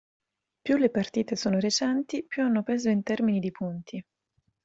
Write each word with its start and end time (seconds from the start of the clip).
Più 0.63 0.77
le 0.77 0.89
partite 0.89 1.35
sono 1.35 1.59
recenti, 1.59 2.25
più 2.27 2.41
hanno 2.41 2.63
peso 2.63 2.89
in 2.89 3.03
termini 3.03 3.39
di 3.39 3.51
punti 3.51 4.03